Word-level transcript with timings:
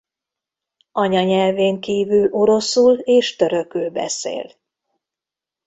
Anyanyelvén 0.91 1.81
kívül 1.81 2.31
oroszul 2.31 2.97
és 2.97 3.35
törökül 3.35 3.89
beszél. 3.89 4.51